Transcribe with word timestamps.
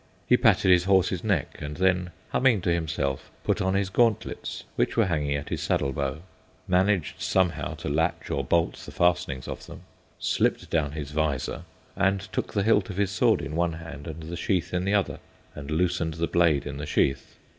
He 0.25 0.35
patted 0.35 0.71
his 0.71 0.85
horse's 0.85 1.23
neck, 1.23 1.57
and 1.61 1.77
then, 1.77 2.09
humming 2.29 2.61
to 2.61 2.73
himself, 2.73 3.29
put 3.43 3.61
on 3.61 3.75
his 3.75 3.91
gauntlets, 3.91 4.63
which 4.75 4.97
were 4.97 5.05
hanging 5.05 5.35
at 5.35 5.49
his 5.49 5.61
saddle 5.61 5.93
bow, 5.93 6.23
managed 6.67 7.21
somehow 7.21 7.75
to 7.75 7.87
latch 7.87 8.31
or 8.31 8.43
bolt 8.43 8.77
the 8.77 8.89
fastenings 8.91 9.47
of 9.47 9.67
them, 9.67 9.81
slipped 10.17 10.71
down 10.71 10.93
his 10.93 11.11
visor, 11.11 11.65
and 11.95 12.21
took 12.33 12.53
the 12.53 12.63
hilt 12.63 12.89
of 12.89 12.97
his 12.97 13.11
sword 13.11 13.43
in 13.43 13.55
one 13.55 13.73
hand 13.73 14.07
and 14.07 14.23
the 14.23 14.35
sheath 14.37 14.73
in 14.73 14.85
the 14.85 14.93
other 14.95 15.19
and 15.53 15.69
loosened 15.69 16.15
the 16.15 16.25
blade 16.25 16.65
in 16.65 16.77
the 16.77 16.87
sheath. 16.87 17.35